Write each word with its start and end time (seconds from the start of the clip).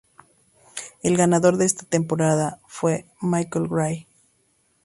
El 1.03 1.15
ganador 1.15 1.57
de 1.57 1.65
esta 1.65 1.85
temporada 1.85 2.59
fue 2.65 3.05
Michael 3.21 3.67
Wray. 3.69 4.07